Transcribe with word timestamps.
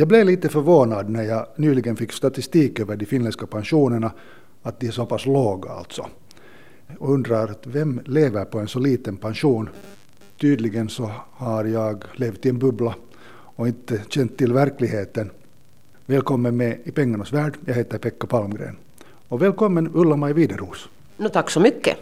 Jag 0.00 0.08
blev 0.08 0.26
lite 0.26 0.48
förvånad 0.48 1.08
när 1.08 1.22
jag 1.22 1.46
nyligen 1.56 1.96
fick 1.96 2.12
statistik 2.12 2.80
över 2.80 2.96
de 2.96 3.06
finländska 3.06 3.46
pensionerna, 3.46 4.12
att 4.62 4.80
de 4.80 4.86
är 4.86 4.90
så 4.90 5.06
pass 5.06 5.26
låga 5.26 5.70
alltså. 5.70 6.06
Och 6.98 7.12
undrar 7.14 7.54
vem 7.64 8.00
lever 8.04 8.44
på 8.44 8.58
en 8.58 8.68
så 8.68 8.78
liten 8.78 9.16
pension? 9.16 9.68
Tydligen 10.40 10.88
så 10.88 11.10
har 11.32 11.64
jag 11.64 12.04
levt 12.14 12.46
i 12.46 12.48
en 12.48 12.58
bubbla 12.58 12.94
och 13.32 13.68
inte 13.68 14.02
känt 14.08 14.38
till 14.38 14.52
verkligheten. 14.52 15.30
Välkommen 16.06 16.56
med 16.56 16.78
i 16.84 16.90
pengarnas 16.90 17.32
värld. 17.32 17.54
Jag 17.66 17.74
heter 17.74 17.98
Pekka 17.98 18.26
Palmgren. 18.26 18.76
Och 19.28 19.42
välkommen 19.42 19.90
Ulla-Maj 19.94 20.32
Wideros. 20.32 20.88
No, 21.16 21.28
tack 21.28 21.50
så 21.50 21.60
mycket. 21.60 21.96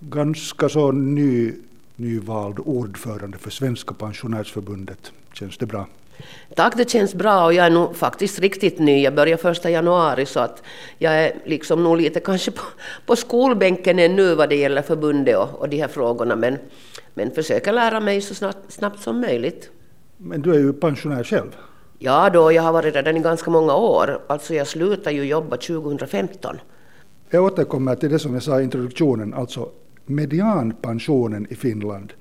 Ganska 0.00 0.68
så 0.68 0.92
ny, 0.92 1.52
nyvald 1.96 2.58
ordförande 2.58 3.38
för 3.38 3.50
Svenska 3.50 3.94
pensionärsförbundet. 3.94 5.12
Känns 5.32 5.58
det 5.58 5.66
bra? 5.66 5.86
Tack, 6.54 6.76
det 6.76 6.90
känns 6.90 7.14
bra 7.14 7.44
och 7.44 7.54
jag 7.54 7.66
är 7.66 7.70
nog 7.70 7.96
faktiskt 7.96 8.38
riktigt 8.38 8.78
ny. 8.78 9.02
Jag 9.02 9.14
börjar 9.14 9.36
första 9.36 9.70
januari 9.70 10.26
så 10.26 10.40
att 10.40 10.62
jag 10.98 11.12
är 11.12 11.32
liksom 11.44 11.84
nog 11.84 11.96
lite 11.96 12.20
kanske 12.20 12.50
på, 12.50 12.62
på 13.06 13.16
skolbänken 13.16 13.98
ännu 13.98 14.34
vad 14.34 14.48
det 14.48 14.56
gäller 14.56 14.82
förbundet 14.82 15.36
och, 15.36 15.60
och 15.60 15.68
de 15.68 15.76
här 15.76 15.88
frågorna 15.88 16.36
men, 16.36 16.58
men 17.14 17.30
försöker 17.30 17.72
lära 17.72 18.00
mig 18.00 18.20
så 18.20 18.34
snabbt, 18.34 18.72
snabbt 18.72 19.00
som 19.00 19.20
möjligt. 19.20 19.70
Men 20.16 20.42
du 20.42 20.54
är 20.54 20.58
ju 20.58 20.72
pensionär 20.72 21.24
själv. 21.24 21.56
Ja, 21.98 22.30
då, 22.30 22.52
jag 22.52 22.62
har 22.62 22.72
varit 22.72 22.94
redan 22.94 23.16
i 23.16 23.20
ganska 23.20 23.50
många 23.50 23.74
år. 23.74 24.20
Alltså 24.26 24.54
jag 24.54 24.66
slutade 24.66 25.16
ju 25.16 25.24
jobba 25.24 25.56
2015. 25.56 26.56
Jag 27.30 27.44
återkommer 27.44 27.96
till 27.96 28.10
det 28.10 28.18
som 28.18 28.34
jag 28.34 28.42
sa 28.42 28.60
i 28.60 28.64
introduktionen, 28.64 29.34
alltså 29.34 29.68
medianpensionen 30.06 31.46
i 31.50 31.54
Finland 31.54 32.12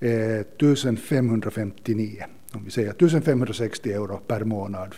är 0.00 0.40
1559, 0.40 2.24
om 2.54 2.64
vi 2.64 2.70
säger 2.70 2.90
1560 2.90 3.92
euro 3.92 4.20
per 4.26 4.44
månad. 4.44 4.94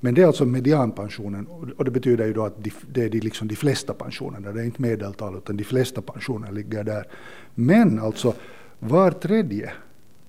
Men 0.00 0.14
det 0.14 0.22
är 0.22 0.26
alltså 0.26 0.44
medianpensionen 0.44 1.46
och 1.76 1.84
det 1.84 1.90
betyder 1.90 2.26
ju 2.26 2.32
då 2.32 2.44
att 2.44 2.64
det 2.92 3.04
är 3.04 3.08
de, 3.08 3.20
liksom 3.20 3.48
de 3.48 3.56
flesta 3.56 3.94
pensionerna, 3.94 4.52
det 4.52 4.60
är 4.60 4.64
inte 4.64 4.82
medeltal 4.82 5.36
utan 5.36 5.56
de 5.56 5.64
flesta 5.64 6.02
pensioner 6.02 6.52
ligger 6.52 6.84
där. 6.84 7.06
Men 7.54 7.98
alltså 7.98 8.34
var 8.78 9.10
tredje 9.10 9.72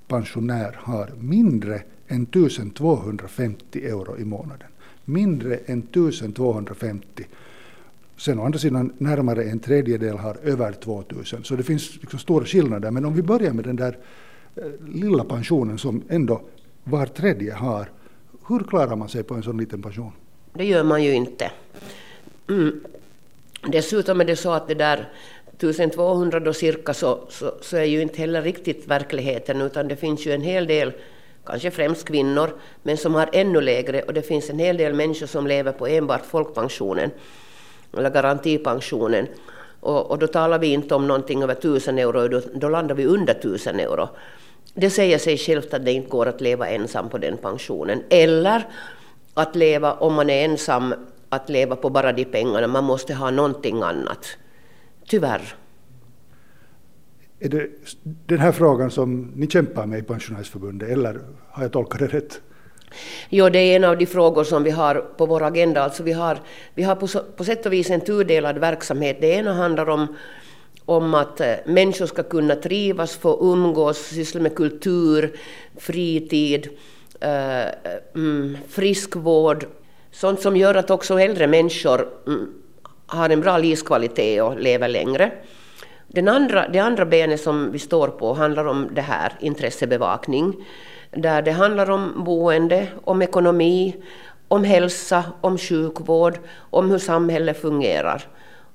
pensionär 0.08 0.78
har 0.80 1.12
mindre 1.20 1.82
än 2.08 2.24
1250 2.24 3.86
euro 3.86 4.18
i 4.18 4.26
månaden. 4.26 4.68
Mindre 5.06 5.58
än 5.66 5.80
1250. 5.80 7.28
Sen 8.18 8.40
å 8.40 8.46
andra 8.46 8.60
sidan 8.60 8.94
närmare 8.98 9.44
en 9.44 9.60
tredjedel 9.60 10.18
har 10.18 10.38
över 10.44 10.72
2000. 10.72 11.44
Så 11.44 11.56
det 11.56 11.64
finns 11.64 11.96
liksom 11.96 12.20
stora 12.20 12.46
skillnader. 12.46 12.92
Men 12.92 13.06
om 13.06 13.14
vi 13.14 13.22
börjar 13.22 13.54
med 13.54 13.66
den 13.66 13.76
där 13.76 13.98
lilla 14.88 15.23
pensionen 15.23 15.78
som 15.78 16.03
ändå 16.09 16.42
var 16.83 17.05
tredje 17.05 17.53
har. 17.53 17.89
Hur 18.47 18.59
klarar 18.59 18.95
man 18.95 19.09
sig 19.09 19.23
på 19.23 19.33
en 19.33 19.44
sån 19.44 19.58
liten 19.58 19.81
pension? 19.81 20.11
Det 20.53 20.66
gör 20.66 20.83
man 20.83 21.03
ju 21.03 21.14
inte. 21.14 21.52
Mm. 22.50 22.80
Dessutom 23.67 24.22
är 24.22 24.25
det 24.25 24.36
så 24.36 24.52
att 24.52 24.67
det 24.67 24.73
där 24.73 25.09
1200 25.59 26.39
då 26.39 26.53
cirka 26.53 26.94
så, 26.94 27.20
så, 27.30 27.53
så, 27.61 27.77
är 27.77 27.83
ju 27.83 28.02
inte 28.02 28.17
heller 28.17 28.42
riktigt 28.42 28.88
verkligheten 28.88 29.61
utan 29.61 29.88
det 29.88 29.95
finns 29.95 30.27
ju 30.27 30.31
en 30.31 30.42
hel 30.42 30.67
del, 30.67 30.92
kanske 31.45 31.72
främst 31.72 32.08
kvinnor, 32.08 32.50
men 32.83 32.97
som 32.97 33.16
har 33.16 33.30
ännu 33.33 33.61
lägre 33.61 34.02
och 34.02 34.14
det 34.14 34.22
finns 34.22 34.50
en 34.50 34.59
hel 34.59 34.77
del 34.77 34.94
människor 34.94 35.27
som 35.27 35.47
lever 35.47 35.72
på 35.72 35.88
enbart 35.88 36.25
folkpensionen 36.25 37.11
eller 37.97 38.09
garantipensionen. 38.09 39.27
Och, 39.80 40.11
och 40.11 40.20
då 40.20 40.27
talar 40.27 40.59
vi 40.59 40.67
inte 40.67 40.95
om 40.95 41.08
någonting 41.08 41.44
över 41.44 41.53
1000 41.53 41.97
euro, 42.00 42.27
då, 42.27 42.42
då 42.53 42.70
landar 42.70 42.95
vi 42.95 43.05
under 43.05 43.33
1000 43.33 43.80
euro. 43.80 44.09
Det 44.73 44.89
säger 44.89 45.17
sig 45.17 45.38
självt 45.38 45.73
att 45.73 45.86
det 45.86 45.92
inte 45.92 46.09
går 46.09 46.25
att 46.25 46.42
leva 46.42 46.70
ensam 46.70 47.09
på 47.09 47.17
den 47.17 47.38
pensionen. 47.38 48.03
Eller 48.09 48.67
att 49.34 49.56
leva, 49.56 49.94
om 49.94 50.14
man 50.14 50.30
är 50.30 50.45
ensam, 50.45 50.94
att 51.30 51.50
leva 51.50 51.76
på 51.76 51.89
bara 51.89 52.11
de 52.11 52.26
pengarna. 52.26 52.67
Man 52.67 52.84
måste 52.84 53.14
ha 53.14 53.32
någonting 53.32 53.82
annat. 53.82 54.26
Tyvärr. 55.08 55.55
Är 57.39 57.49
det 57.49 57.67
den 58.26 58.39
här 58.39 58.52
frågan 58.52 58.92
som 58.92 59.32
ni 59.36 59.48
kämpar 59.48 59.86
med 59.86 59.99
i 59.99 60.04
Pensionärsförbundet, 60.04 60.89
eller 60.89 61.20
har 61.49 61.64
jag 61.64 61.71
tolkat 61.71 61.99
det 61.99 62.08
rätt? 62.08 62.42
Jo, 63.30 63.49
det 63.49 63.60
är 63.60 63.76
en 63.76 63.83
av 63.83 63.98
de 63.98 64.05
frågor 64.05 64.44
som 64.44 64.64
vi 64.64 64.70
har 64.70 64.95
på 64.95 65.26
vår 65.26 65.44
agenda. 65.44 65.83
Alltså 65.83 66.04
vi 66.04 66.11
har, 66.11 66.39
vi 66.76 66.83
har 66.83 66.95
på, 66.95 67.08
på 67.36 67.44
sätt 67.44 67.65
och 67.65 67.73
vis 67.73 67.89
en 67.89 68.02
tudelad 68.02 68.58
verksamhet. 68.58 69.17
Det 69.21 69.27
ena 69.27 69.54
handlar 69.54 69.89
om, 69.89 70.15
om 70.89 71.14
att 71.14 71.42
eh, 71.42 71.55
människor 71.66 72.05
ska 72.05 72.23
kunna 72.23 72.55
trivas, 72.55 73.16
få 73.17 73.54
umgås, 73.54 73.98
syssla 73.98 74.42
med 74.42 74.55
kultur, 74.55 75.38
fritid, 75.77 76.70
eh, 77.22 77.67
mm, 78.16 78.58
friskvård, 78.70 79.66
sånt 80.11 80.42
som 80.42 80.58
gör 80.58 80.76
att 80.76 80.89
också 80.89 81.20
äldre 81.20 81.48
människor 81.48 82.08
mm, 82.27 82.54
har 83.05 83.30
en 83.30 83.42
bra 83.42 83.58
livskvalitet 83.58 84.42
och 84.42 84.60
lever 84.60 84.88
längre. 84.88 85.32
Den 86.08 86.27
andra, 86.27 86.67
det 86.67 86.80
andra 86.80 87.06
benet 87.06 87.42
som 87.42 87.71
vi 87.71 87.80
står 87.80 88.08
på 88.08 88.33
handlar 88.33 88.66
om 88.66 88.89
det 88.92 89.02
här, 89.02 89.33
intressebevakning, 89.39 90.66
där 91.11 91.42
det 91.42 91.52
handlar 91.52 91.89
om 91.89 92.23
boende, 92.23 92.88
om 93.04 93.21
ekonomi, 93.21 93.95
om 94.48 94.64
hälsa, 94.64 95.23
om 95.42 95.58
sjukvård, 95.58 96.39
om 96.70 96.92
hur 96.92 96.98
samhället 96.98 97.61
fungerar. 97.61 98.27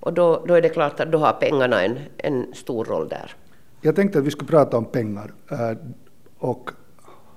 Och 0.04 0.12
då, 0.12 0.44
då 0.46 0.54
är 0.54 0.62
det 0.62 0.68
klart 0.68 1.00
att 1.00 1.12
då 1.12 1.18
har 1.18 1.32
pengarna 1.32 1.82
en, 1.82 1.98
en 2.16 2.54
stor 2.54 2.84
roll 2.84 3.08
där. 3.08 3.32
Jag 3.80 3.96
tänkte 3.96 4.18
att 4.18 4.24
vi 4.24 4.30
skulle 4.30 4.48
prata 4.48 4.76
om 4.76 4.84
pengar 4.84 5.32
eh, 5.50 5.70
och 6.38 6.70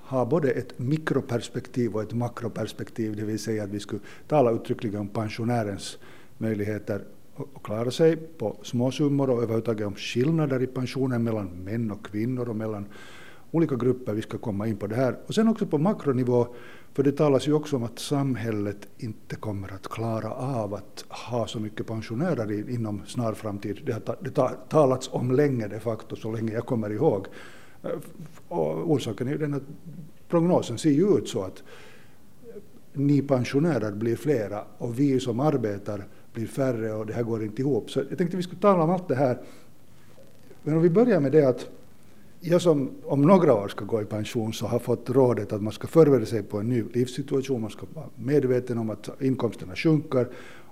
ha 0.01 0.25
både 0.25 0.51
ett 0.51 0.79
mikroperspektiv 0.79 1.95
och 1.95 2.01
ett 2.01 2.13
makroperspektiv, 2.13 3.15
det 3.15 3.25
vill 3.25 3.39
säga 3.39 3.63
att 3.63 3.69
vi 3.69 3.79
skulle 3.79 4.01
tala 4.27 4.51
uttryckligen 4.51 4.99
om 4.99 5.07
pensionärens 5.07 5.97
möjligheter 6.37 7.01
att 7.35 7.63
klara 7.63 7.91
sig 7.91 8.17
på 8.17 8.55
småsummor 8.63 9.29
och 9.29 9.37
överhuvudtaget 9.37 9.87
om 9.87 9.95
skillnader 9.95 10.63
i 10.63 10.67
pensionen 10.67 11.23
mellan 11.23 11.47
män 11.47 11.91
och 11.91 12.05
kvinnor 12.05 12.49
och 12.49 12.55
mellan 12.55 12.85
olika 13.51 13.75
grupper. 13.75 14.13
Vi 14.13 14.21
ska 14.21 14.37
komma 14.37 14.67
in 14.67 14.77
på 14.77 14.87
det 14.87 14.95
här. 14.95 15.15
Och 15.27 15.35
sen 15.35 15.47
också 15.47 15.65
på 15.65 15.77
makronivå, 15.77 16.47
för 16.93 17.03
det 17.03 17.11
talas 17.11 17.47
ju 17.47 17.53
också 17.53 17.75
om 17.75 17.83
att 17.83 17.99
samhället 17.99 18.87
inte 18.97 19.35
kommer 19.35 19.73
att 19.73 19.87
klara 19.87 20.31
av 20.31 20.73
att 20.73 21.05
ha 21.09 21.47
så 21.47 21.59
mycket 21.59 21.87
pensionärer 21.87 22.69
inom 22.69 23.01
snar 23.05 23.33
framtid. 23.33 23.81
Det 23.85 23.91
har 23.91 24.17
det 24.21 24.69
talats 24.69 25.09
om 25.11 25.31
länge 25.31 25.67
de 25.67 25.79
facto, 25.79 26.15
så 26.15 26.31
länge 26.31 26.53
jag 26.53 26.65
kommer 26.65 26.89
ihåg. 26.89 27.27
Eh, 27.83 27.89
och 28.47 28.91
orsaken 28.91 29.27
är 29.27 29.31
ju 29.31 29.37
den 29.37 29.53
att 29.53 29.63
prognosen 30.27 30.77
ser 30.77 30.89
ju 30.91 31.17
ut 31.17 31.29
så 31.29 31.43
att 31.43 31.63
ni 32.93 33.21
pensionärer 33.21 33.91
blir 33.91 34.15
flera 34.15 34.63
och 34.77 34.99
vi 34.99 35.19
som 35.19 35.39
arbetar 35.39 36.03
blir 36.33 36.47
färre 36.47 36.93
och 36.93 37.05
det 37.05 37.13
här 37.13 37.23
går 37.23 37.43
inte 37.43 37.61
ihop. 37.61 37.91
Så 37.91 37.99
jag 38.09 38.17
tänkte 38.17 38.37
vi 38.37 38.43
skulle 38.43 38.61
tala 38.61 38.83
om 38.83 38.89
allt 38.89 39.07
det 39.07 39.15
här. 39.15 39.41
Men 40.63 40.75
om 40.75 40.81
vi 40.81 40.89
börjar 40.89 41.19
med 41.19 41.31
det 41.31 41.45
att 41.45 41.69
jag 42.47 42.61
som 42.61 42.91
om 43.05 43.21
några 43.21 43.53
år 43.53 43.67
ska 43.67 43.85
gå 43.85 44.01
i 44.01 44.05
pension 44.05 44.53
så 44.53 44.67
har 44.67 44.79
fått 44.79 45.09
rådet 45.09 45.53
att 45.53 45.61
man 45.61 45.73
ska 45.73 45.87
förbereda 45.87 46.25
sig 46.25 46.43
på 46.43 46.57
en 46.57 46.69
ny 46.69 46.83
livssituation, 46.93 47.61
man 47.61 47.69
ska 47.69 47.85
vara 47.93 48.05
medveten 48.15 48.77
om 48.77 48.89
att 48.89 49.21
inkomsterna 49.21 49.75
sjunker 49.75 50.27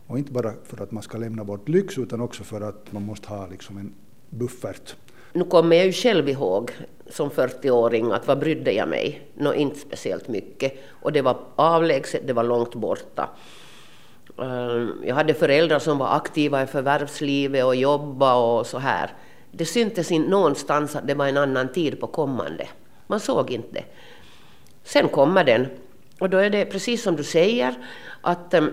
och 0.08 0.18
inte 0.18 0.32
bara 0.32 0.54
för 0.64 0.84
att 0.84 0.92
man 0.92 1.04
ska 1.04 1.18
lämna 1.18 1.44
bort 1.44 1.70
lyx 1.70 1.98
utan 1.98 2.22
också 2.22 2.44
för 2.44 2.62
att 2.62 2.92
man 2.92 3.04
måste 3.04 3.28
ha 3.28 3.48
liksom 3.48 3.78
en 3.78 3.94
buffert. 4.30 4.96
Nu 5.34 5.44
kommer 5.44 5.76
jag 5.76 5.86
ju 5.86 5.92
själv 5.92 6.30
ihåg 6.30 6.72
som 7.10 7.30
40-åring 7.30 8.12
att 8.12 8.28
vad 8.28 8.40
brydde 8.40 8.72
jag 8.72 8.90
mig? 8.90 9.30
Nå, 9.34 9.54
inte 9.54 9.80
speciellt 9.80 10.28
mycket. 10.28 10.74
Och 10.90 11.12
det 11.12 11.22
var 11.22 11.38
avlägset, 11.56 12.28
det 12.28 12.34
var 12.34 12.44
långt 12.44 12.76
borta. 12.76 13.30
Ehm, 14.38 14.92
jag 15.06 15.16
hade 15.16 15.34
föräldrar 15.34 15.80
som 15.80 15.98
var 15.98 16.16
aktiva 16.16 16.64
i 16.64 16.68
förvärvslivet 16.68 17.66
och 17.66 17.76
jobbade 17.76 18.60
och 18.60 18.68
så 18.68 18.78
här. 18.78 19.12
Det 19.58 19.66
syntes 19.66 20.12
inte 20.12 20.30
någonstans 20.30 20.96
att 20.96 21.08
det 21.08 21.14
var 21.14 21.28
en 21.28 21.38
annan 21.38 21.72
tid 21.72 22.00
på 22.00 22.08
kommande. 22.08 22.68
Man 23.08 23.20
såg 23.20 23.52
inte 23.52 23.68
det. 23.72 23.84
Sen 24.84 25.10
kommer 25.10 25.44
den. 25.44 25.68
Och 26.20 26.30
då 26.30 26.38
är 26.38 26.50
det 26.50 26.66
precis 26.66 27.04
som 27.04 27.16
du 27.16 27.24
säger 27.24 27.74
att 28.22 28.54
um, 28.54 28.72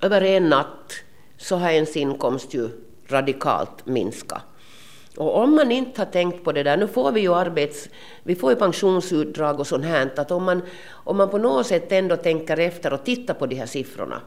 över 0.00 0.22
en 0.22 0.48
natt 0.48 0.92
så 1.36 1.56
har 1.56 1.70
ens 1.70 1.96
inkomst 1.96 2.54
ju 2.54 2.68
radikalt 3.08 3.86
minskat. 3.86 4.42
Och 5.16 5.36
om 5.36 5.54
man 5.54 5.72
inte 5.72 6.00
har 6.00 6.06
tänkt 6.06 6.44
på 6.44 6.52
det 6.52 6.62
där, 6.62 6.76
nu 6.76 6.88
får 6.88 7.12
vi 7.12 7.20
ju 7.20 7.34
arbets, 7.34 7.88
vi 8.22 8.34
får 8.34 8.50
ju 8.50 8.56
pensionsutdrag 8.56 9.60
och 9.60 9.66
sånt 9.66 9.84
här, 9.84 10.10
att 10.16 10.30
om 10.30 10.44
man, 10.44 10.62
om 10.90 11.16
man 11.16 11.30
på 11.30 11.38
något 11.38 11.66
sätt 11.66 11.92
ändå 11.92 12.16
tänker 12.16 12.56
efter 12.56 12.92
och 12.92 13.04
tittar 13.04 13.34
på 13.34 13.46
de 13.46 13.56
här 13.56 13.66
siffrorna, 13.66 14.20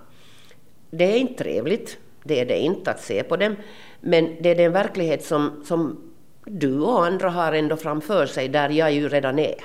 det 0.91 1.03
är 1.03 1.17
inte 1.17 1.43
trevligt, 1.43 1.97
det 2.23 2.39
är 2.39 2.45
det 2.45 2.57
inte 2.57 2.91
att 2.91 3.01
se 3.01 3.23
på 3.23 3.35
dem, 3.37 3.55
men 4.01 4.35
det 4.41 4.49
är 4.49 4.55
den 4.55 4.71
verklighet 4.71 5.25
som, 5.25 5.63
som 5.65 6.11
du 6.45 6.79
och 6.79 7.05
andra 7.05 7.29
har 7.29 7.53
ändå 7.53 7.77
framför 7.77 8.25
sig, 8.25 8.47
där 8.47 8.69
jag 8.69 8.91
ju 8.91 9.09
redan 9.09 9.39
är, 9.39 9.55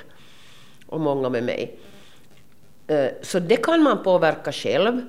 och 0.86 1.00
många 1.00 1.28
med 1.28 1.44
mig. 1.44 1.78
Eh, 2.86 3.08
så 3.22 3.38
det 3.38 3.56
kan 3.56 3.82
man 3.82 4.02
påverka 4.02 4.52
själv 4.52 5.00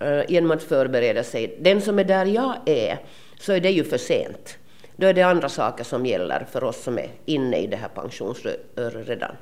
eh, 0.00 0.22
genom 0.28 0.50
att 0.50 0.62
förbereda 0.62 1.24
sig. 1.24 1.58
Den 1.60 1.80
som 1.80 1.98
är 1.98 2.04
där 2.04 2.26
jag 2.26 2.54
är, 2.66 2.98
så 3.40 3.52
är 3.52 3.60
det 3.60 3.70
ju 3.70 3.84
för 3.84 3.98
sent. 3.98 4.58
Då 4.96 5.06
är 5.06 5.14
det 5.14 5.22
andra 5.22 5.48
saker 5.48 5.84
som 5.84 6.06
gäller 6.06 6.46
för 6.50 6.64
oss 6.64 6.82
som 6.82 6.98
är 6.98 7.10
inne 7.24 7.56
i 7.56 7.66
det 7.66 7.76
här 7.76 7.88
pensionsröret 7.88 9.08
redan. 9.08 9.36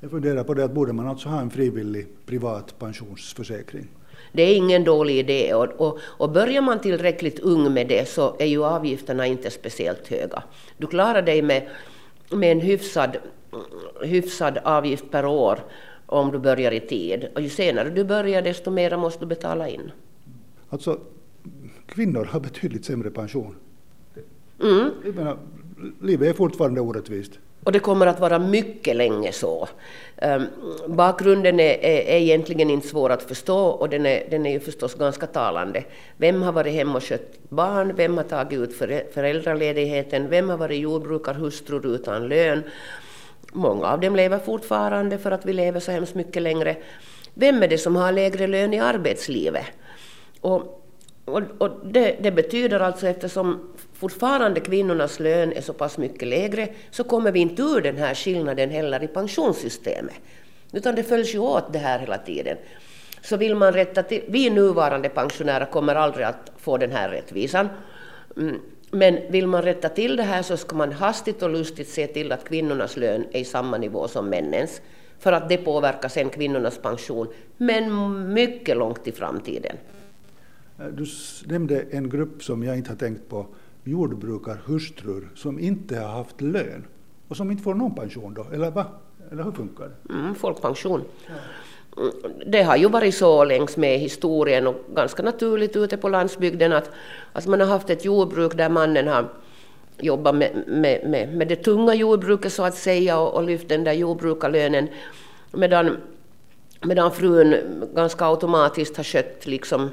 Jag 0.00 0.10
funderar 0.10 0.44
på 0.44 0.54
det 0.54 0.64
att 0.64 0.72
borde 0.72 0.92
man 0.92 1.08
alltså 1.08 1.28
ha 1.28 1.40
en 1.40 1.50
frivillig 1.50 2.06
privat 2.26 2.78
pensionsförsäkring? 2.78 3.88
Det 4.32 4.42
är 4.42 4.56
ingen 4.56 4.84
dålig 4.84 5.18
idé 5.18 5.54
och, 5.54 5.80
och, 5.80 5.98
och 6.02 6.30
börjar 6.30 6.62
man 6.62 6.80
tillräckligt 6.80 7.38
ung 7.38 7.74
med 7.74 7.88
det 7.88 8.08
så 8.08 8.36
är 8.38 8.46
ju 8.46 8.64
avgifterna 8.64 9.26
inte 9.26 9.50
speciellt 9.50 10.08
höga. 10.08 10.42
Du 10.78 10.86
klarar 10.86 11.22
dig 11.22 11.42
med, 11.42 11.68
med 12.30 12.52
en 12.52 12.60
hyfsad, 12.60 13.16
hyfsad 14.02 14.58
avgift 14.64 15.10
per 15.10 15.26
år 15.26 15.58
om 16.06 16.30
du 16.32 16.38
börjar 16.38 16.72
i 16.72 16.80
tid. 16.80 17.28
Och 17.34 17.40
ju 17.40 17.48
senare 17.48 17.90
du 17.90 18.04
börjar 18.04 18.42
desto 18.42 18.70
mer 18.70 18.96
måste 18.96 19.20
du 19.20 19.26
betala 19.26 19.68
in. 19.68 19.90
Alltså, 20.68 21.00
kvinnor 21.86 22.24
har 22.24 22.40
betydligt 22.40 22.84
sämre 22.84 23.10
pension. 23.10 23.54
Mm. 24.62 24.90
Jag 25.04 25.14
menar, 25.14 25.38
livet 26.00 26.28
är 26.28 26.32
fortfarande 26.32 26.80
orättvist. 26.80 27.38
Och 27.64 27.72
det 27.72 27.78
kommer 27.78 28.06
att 28.06 28.20
vara 28.20 28.38
mycket 28.38 28.96
länge 28.96 29.32
så. 29.32 29.68
Ehm, 30.16 30.46
bakgrunden 30.86 31.60
är, 31.60 31.84
är, 31.84 32.00
är, 32.00 32.18
egentligen 32.18 32.70
inte 32.70 32.88
svår 32.88 33.10
att 33.10 33.22
förstå 33.22 33.58
och 33.58 33.88
den 33.88 34.06
är, 34.06 34.26
den 34.30 34.46
är 34.46 34.50
ju 34.50 34.60
förstås 34.60 34.94
ganska 34.94 35.26
talande. 35.26 35.84
Vem 36.16 36.42
har 36.42 36.52
varit 36.52 36.74
hemma 36.74 36.96
och 36.96 37.04
skött 37.04 37.38
barn? 37.48 37.92
Vem 37.96 38.16
har 38.16 38.24
tagit 38.24 38.58
ut 38.58 38.76
föräldraledigheten? 39.14 40.28
Vem 40.28 40.48
har 40.48 40.56
varit 40.56 40.80
jordbrukarhustrur 40.80 41.86
utan 41.86 42.28
lön? 42.28 42.62
Många 43.52 43.86
av 43.86 44.00
dem 44.00 44.16
lever 44.16 44.38
fortfarande 44.38 45.18
för 45.18 45.30
att 45.30 45.46
vi 45.46 45.52
lever 45.52 45.80
så 45.80 45.92
hemskt 45.92 46.14
mycket 46.14 46.42
längre. 46.42 46.76
Vem 47.34 47.62
är 47.62 47.68
det 47.68 47.78
som 47.78 47.96
har 47.96 48.12
lägre 48.12 48.46
lön 48.46 48.74
i 48.74 48.80
arbetslivet? 48.80 49.66
Och, 50.40 50.82
och, 51.24 51.42
och 51.58 51.70
det, 51.84 52.16
det, 52.20 52.32
betyder 52.32 52.80
alltså 52.80 53.06
eftersom 53.06 53.72
fortfarande 54.02 54.60
kvinnornas 54.60 55.20
lön 55.20 55.52
är 55.52 55.60
så 55.60 55.72
pass 55.72 55.98
mycket 55.98 56.28
lägre 56.28 56.68
så 56.90 57.04
kommer 57.04 57.32
vi 57.32 57.40
inte 57.40 57.62
ur 57.62 57.80
den 57.80 57.96
här 57.96 58.14
skillnaden 58.14 58.70
heller 58.70 59.02
i 59.02 59.08
pensionssystemet. 59.08 60.14
Utan 60.72 60.94
det 60.94 61.02
följs 61.02 61.34
ju 61.34 61.38
åt 61.38 61.72
det 61.72 61.78
här 61.78 61.98
hela 61.98 62.18
tiden. 62.18 62.56
Så 63.22 63.36
vill 63.36 63.54
man 63.54 63.72
rätta 63.72 64.02
till, 64.02 64.22
vi 64.28 64.50
nuvarande 64.50 65.08
pensionärer 65.08 65.64
kommer 65.64 65.94
aldrig 65.94 66.26
att 66.26 66.52
få 66.56 66.78
den 66.78 66.92
här 66.92 67.08
rättvisan. 67.08 67.68
Mm. 68.36 68.60
Men 68.90 69.18
vill 69.30 69.46
man 69.46 69.62
rätta 69.62 69.88
till 69.88 70.16
det 70.16 70.22
här 70.22 70.42
så 70.42 70.56
ska 70.56 70.76
man 70.76 70.92
hastigt 70.92 71.42
och 71.42 71.50
lustigt 71.50 71.88
se 71.88 72.06
till 72.06 72.32
att 72.32 72.44
kvinnornas 72.44 72.96
lön 72.96 73.24
är 73.32 73.40
i 73.40 73.44
samma 73.44 73.78
nivå 73.78 74.08
som 74.08 74.28
männens. 74.28 74.80
För 75.18 75.32
att 75.32 75.48
det 75.48 75.56
påverkar 75.56 76.08
sen 76.08 76.28
kvinnornas 76.28 76.78
pension, 76.78 77.26
men 77.56 78.32
mycket 78.32 78.76
långt 78.76 79.08
i 79.08 79.12
framtiden. 79.12 79.76
Du 80.92 81.06
nämnde 81.46 81.84
en 81.90 82.10
grupp 82.10 82.42
som 82.42 82.62
jag 82.62 82.76
inte 82.76 82.90
har 82.90 82.96
tänkt 82.96 83.28
på, 83.28 83.46
jordbrukarhustrur 83.84 85.28
som 85.34 85.58
inte 85.58 85.98
har 85.98 86.08
haft 86.08 86.40
lön 86.40 86.84
och 87.28 87.36
som 87.36 87.50
inte 87.50 87.62
får 87.62 87.74
någon 87.74 87.94
pension 87.94 88.34
då, 88.34 88.46
eller 88.52 88.70
va? 88.70 88.86
Eller 89.30 89.42
hur 89.42 89.52
funkar 89.52 89.84
det? 89.84 90.14
Mm, 90.14 90.34
folkpension. 90.34 91.02
Ja. 91.26 91.32
Det 92.46 92.62
har 92.62 92.76
ju 92.76 92.88
varit 92.88 93.14
så 93.14 93.44
längs 93.44 93.76
med 93.76 93.98
historien 93.98 94.66
och 94.66 94.76
ganska 94.94 95.22
naturligt 95.22 95.76
ute 95.76 95.96
på 95.96 96.08
landsbygden 96.08 96.72
att 96.72 96.90
att 97.32 97.46
man 97.46 97.60
har 97.60 97.66
haft 97.66 97.90
ett 97.90 98.04
jordbruk 98.04 98.56
där 98.56 98.68
mannen 98.68 99.08
har 99.08 99.28
jobbat 99.98 100.34
med, 100.34 100.64
med, 100.66 101.08
med, 101.08 101.36
med 101.36 101.48
det 101.48 101.56
tunga 101.56 101.94
jordbruket 101.94 102.52
så 102.52 102.62
att 102.62 102.74
säga 102.74 103.18
och, 103.18 103.34
och 103.34 103.42
lyft 103.42 103.68
den 103.68 103.84
där 103.84 103.92
jordbrukarlönen 103.92 104.88
medan, 105.52 105.96
medan 106.80 107.12
frun 107.12 107.56
ganska 107.94 108.26
automatiskt 108.26 108.96
har 108.96 109.04
skött 109.04 109.46
liksom 109.46 109.90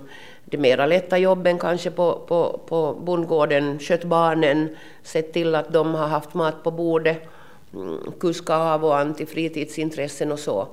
de 0.50 0.58
mera 0.58 0.86
lätta 0.86 1.18
jobben 1.18 1.60
kanske 1.60 1.92
på, 1.92 2.20
på, 2.28 2.60
på 2.66 2.94
bondgården, 2.94 3.80
skött 3.80 4.04
barnen, 4.04 4.70
sett 5.04 5.34
till 5.34 5.56
att 5.56 5.74
de 5.74 5.94
har 5.94 6.08
haft 6.08 6.34
mat 6.34 6.64
på 6.64 6.72
bordet, 6.72 7.18
mm, 7.74 7.98
kuska 8.20 8.56
av 8.56 8.86
och 8.86 8.98
an 8.98 9.14
till 9.14 9.28
fritidsintressen 9.28 10.32
och 10.32 10.40
så, 10.40 10.68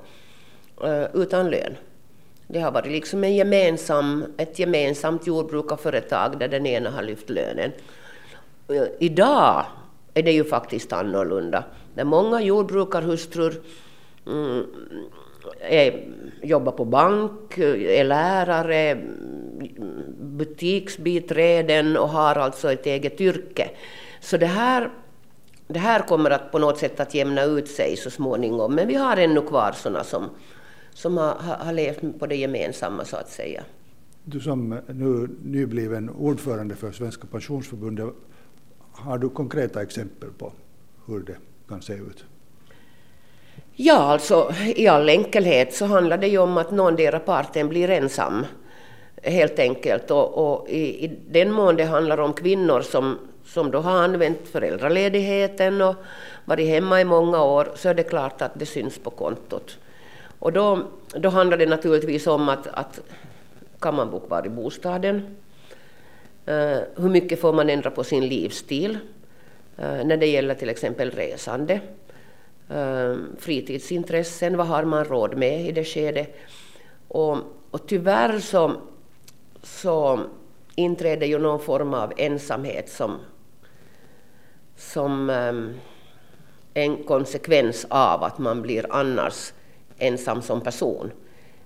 eh, 0.85 1.05
utan 1.15 1.51
lön. 1.51 1.77
Det 2.47 2.61
har 2.61 2.73
varit 2.73 2.93
liksom 2.93 3.25
en 3.25 3.35
gemensam, 3.35 4.25
ett 4.37 4.59
gemensamt 4.59 5.27
jordbrukarföretag 5.27 6.39
där 6.39 6.49
den 6.49 6.67
ena 6.67 6.91
har 6.91 7.03
lyft 7.03 7.31
lönen. 7.31 7.73
Eh, 8.69 8.83
idag 8.99 9.67
är 10.15 10.23
det 10.23 10.33
ju 10.33 10.45
faktiskt 10.45 10.93
annorlunda. 10.93 11.65
Där 11.95 12.05
många 12.05 12.43
jordbrukarhustrur 12.43 13.63
mm, 14.27 14.67
är, 15.61 16.05
jobbar 16.43 16.73
på 16.73 16.85
bank, 16.85 17.59
är 17.59 18.05
lärare, 18.05 19.03
butiksbiträden 20.21 21.97
och 21.97 22.09
har 22.09 22.35
alltså 22.35 22.73
ett 22.73 22.87
eget 22.87 23.21
yrke. 23.21 23.71
Så 24.21 24.37
det 24.37 24.47
här, 24.47 24.91
det 25.69 25.79
här 25.79 26.01
kommer 26.01 26.31
att 26.31 26.53
på 26.53 26.59
något 26.59 26.79
sätt 26.79 27.01
att 27.01 27.15
jämna 27.15 27.43
ut 27.43 27.69
sig 27.69 27.97
så 27.97 28.11
småningom. 28.11 28.75
Men 28.75 28.89
vi 28.89 28.95
har 28.95 29.17
ännu 29.17 29.41
kvar 29.41 29.73
sådana 29.73 30.05
som, 30.05 30.25
som 30.95 31.17
har, 31.17 31.35
har 31.39 31.73
levt 31.73 32.19
på 32.19 32.27
det 32.27 32.37
gemensamma 32.37 33.05
så 33.05 33.17
att 33.17 33.31
säga. 33.31 33.65
Du 34.25 34.41
som 34.41 34.81
nu 34.89 35.29
nybliven 35.45 36.11
ordförande 36.11 36.75
för 36.75 36.93
Svenska 36.93 37.27
pensionsförbundet, 37.27 38.07
har 38.93 39.19
du 39.19 39.29
konkreta 39.29 39.83
exempel 39.83 40.29
på 40.39 40.53
hur 41.07 41.21
det 41.21 41.37
kan 41.69 41.83
se 41.83 41.95
ut? 41.95 42.25
Ja, 43.79 43.95
alltså 43.95 44.53
i 44.77 44.89
all 44.89 45.09
enkelhet 45.09 45.75
så 45.75 45.85
handlar 45.85 46.19
det 46.19 46.29
ju 46.29 46.39
om 46.39 46.57
att 46.57 46.71
någondera 46.71 47.19
parten 47.19 47.69
blir 47.69 47.91
ensam. 47.91 48.47
Helt 49.23 49.59
enkelt. 49.59 50.11
Och, 50.11 50.35
och 50.35 50.69
i, 50.69 51.05
i, 51.05 51.19
den 51.29 51.53
mån 51.53 51.77
det 51.77 51.85
handlar 51.85 52.19
om 52.19 52.33
kvinnor 52.33 52.81
som, 52.81 53.19
som 53.45 53.71
då 53.71 53.79
har 53.79 54.03
använt 54.03 54.49
föräldraledigheten 54.49 55.83
och 55.83 55.95
varit 56.45 56.69
hemma 56.69 57.01
i 57.01 57.05
många 57.05 57.43
år 57.45 57.69
så 57.75 57.89
är 57.89 57.95
det 57.95 58.03
klart 58.03 58.43
att 58.43 58.53
det 58.55 58.67
syns 58.67 58.99
på 58.99 59.11
kontot. 59.11 59.79
Och 60.39 60.53
då, 60.53 60.83
då 61.15 61.29
handlar 61.29 61.57
det 61.57 61.67
naturligtvis 61.67 62.27
om 62.27 62.49
att, 62.49 62.67
att 62.67 63.01
kan 63.81 63.95
man 63.95 64.11
bo 64.11 64.21
kvar 64.21 64.47
i 64.47 64.49
bostaden? 64.49 65.37
Uh, 66.49 66.79
hur 66.97 67.09
mycket 67.09 67.41
får 67.41 67.53
man 67.53 67.71
ändra 67.71 67.91
på 67.91 68.05
sin 68.05 68.29
livsstil 68.29 68.99
uh, 69.79 70.05
när 70.05 70.17
det 70.17 70.27
gäller 70.27 70.55
till 70.55 70.69
exempel 70.69 71.11
resande? 71.11 71.81
Eh, 72.69 73.17
fritidsintressen, 73.39 74.57
vad 74.57 74.67
har 74.67 74.85
man 74.85 75.05
råd 75.05 75.39
med 75.39 75.67
i 75.67 75.73
det 75.73 75.85
skedet? 75.85 76.37
Och, 77.09 77.39
och 77.71 77.87
tyvärr 77.87 78.39
så, 78.39 78.73
så 79.63 80.21
inträder 80.75 81.27
ju 81.27 81.39
någon 81.39 81.61
form 81.61 81.95
av 81.95 82.13
ensamhet 82.17 82.89
som, 82.89 83.19
som 84.77 85.31
ehm, 85.31 85.75
en 86.75 87.05
konsekvens 87.05 87.87
av 87.89 88.23
att 88.23 88.39
man 88.39 88.63
blir 88.63 88.87
annars 88.93 89.53
ensam 89.99 90.43
som 90.43 90.61
person. 90.61 91.11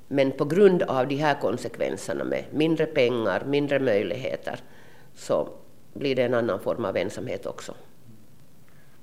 Men 0.09 0.33
på 0.33 0.45
grund 0.45 0.83
av 0.83 1.09
de 1.09 1.17
här 1.17 1.41
konsekvenserna 1.41 2.25
med 2.25 2.45
mindre 2.51 2.87
pengar, 2.87 3.45
mindre 3.47 3.79
möjligheter, 3.79 4.61
så 5.15 5.49
blir 5.95 6.17
det 6.17 6.23
en 6.23 6.35
annan 6.35 6.61
form 6.61 6.85
av 6.85 6.97
ensamhet 6.97 7.47
också. 7.47 7.75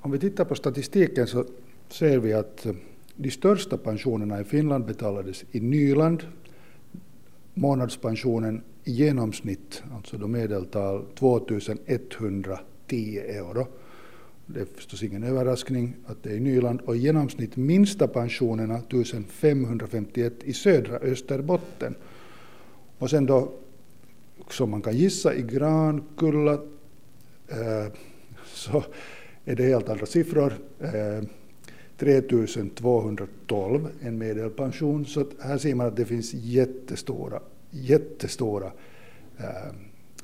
Om 0.02 0.12
vi 0.12 0.20
tittar 0.20 0.46
på 0.46 0.56
statistiken 0.56 1.28
så 1.28 1.46
ser 1.90 2.20
vi 2.20 2.34
att 2.34 2.66
eh, 2.66 2.74
de 3.16 3.32
största 3.32 3.78
pensionerna 3.78 4.42
i 4.42 4.44
Finland 4.44 4.86
betalades 4.86 5.46
i 5.52 5.60
Nyland. 5.60 6.24
Månadspensionen 7.54 8.62
i 8.84 8.92
genomsnitt, 8.92 9.84
alltså 9.96 10.18
då 10.18 10.28
medeltal 10.28 11.06
2110 11.16 13.18
euro. 13.18 13.68
Det 14.46 14.60
är 14.60 14.66
förstås 14.76 15.04
ingen 15.04 15.24
överraskning 15.24 15.96
att 16.06 16.24
det 16.24 16.30
är 16.30 16.36
i 16.36 16.40
Nyland 16.40 16.82
och 16.82 16.96
i 16.96 17.00
genomsnitt 17.00 17.56
minsta 17.56 18.08
pensionerna 18.08 18.78
1551 18.78 20.34
i 20.44 20.54
södra 20.54 20.98
Österbotten. 20.98 21.96
Och 22.98 23.10
sen 23.10 23.26
då, 23.26 23.52
som 24.50 24.70
man 24.70 24.82
kan 24.82 24.98
gissa, 24.98 25.36
i 25.36 25.42
Grankulla 25.42 26.54
eh, 27.48 27.92
så 28.46 28.84
är 29.46 29.56
det 29.56 29.64
helt 29.64 29.90
andra 29.90 30.06
siffror. 30.06 30.54
Eh, 30.80 31.24
3212 31.98 33.90
en 34.02 34.18
medelpension. 34.18 35.06
Så 35.06 35.26
här 35.42 35.58
ser 35.58 35.76
man 35.76 35.88
att 35.88 35.96
det 35.96 36.06
finns 36.06 36.34
jättestora, 36.34 37.40
jättestora 37.70 38.72
eh, 39.38 39.74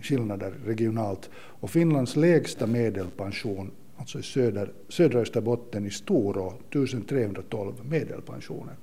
skillnader 0.01 0.53
regionalt. 0.65 1.29
Och 1.35 1.69
Finlands 1.69 2.15
lägsta 2.15 2.67
medelpension, 2.67 3.71
alltså 3.97 4.19
i 4.19 4.23
söder, 4.23 4.71
södra 4.89 5.19
Österbotten 5.19 5.85
i 5.85 5.89
Storå, 5.89 6.53
1312 6.69 7.73
medelpensioner. 7.83 8.73